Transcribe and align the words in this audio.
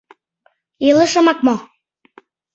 —Илышымак 0.87 1.39
мо? 1.45 1.55